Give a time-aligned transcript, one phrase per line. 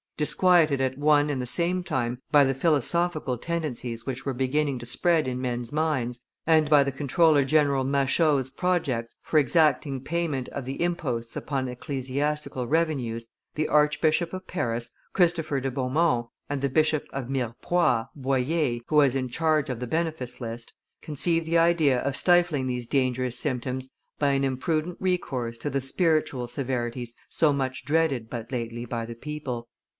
[0.17, 4.85] Disquieted at one and the same time by the philosophical tendencies which were beginning to
[4.85, 10.65] spread in men's minds, and by the comptroller general Machault's projects for exacting payment of
[10.65, 17.05] the imposts upon ecclesiastical revenues, the Archbishop of Paris, Christopher de Beaumont, and the Bishop
[17.13, 20.73] of Mirepoix, Boyer, who was in charge of the benefice list,
[21.03, 23.89] conceived the idea of stifling these dangerous symptoms
[24.19, 29.15] by an imprudent recourse to the spiritual severities so much dreaded but lately by the
[29.15, 29.67] people.